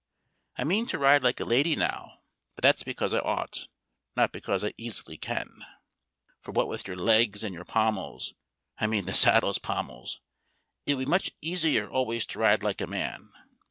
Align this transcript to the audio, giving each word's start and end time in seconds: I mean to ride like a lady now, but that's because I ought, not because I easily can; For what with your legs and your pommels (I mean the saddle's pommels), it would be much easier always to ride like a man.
I 0.57 0.63
mean 0.63 0.87
to 0.87 0.97
ride 0.97 1.21
like 1.21 1.39
a 1.39 1.45
lady 1.45 1.75
now, 1.75 2.21
but 2.55 2.63
that's 2.63 2.81
because 2.81 3.13
I 3.13 3.19
ought, 3.19 3.67
not 4.15 4.31
because 4.31 4.63
I 4.63 4.73
easily 4.75 5.15
can; 5.15 5.63
For 6.41 6.51
what 6.51 6.67
with 6.67 6.87
your 6.87 6.97
legs 6.97 7.43
and 7.43 7.53
your 7.53 7.65
pommels 7.65 8.33
(I 8.79 8.87
mean 8.87 9.05
the 9.05 9.13
saddle's 9.13 9.59
pommels), 9.59 10.19
it 10.87 10.95
would 10.95 11.05
be 11.05 11.11
much 11.11 11.29
easier 11.39 11.87
always 11.87 12.25
to 12.33 12.39
ride 12.39 12.63
like 12.63 12.81
a 12.81 12.87
man. 12.87 13.31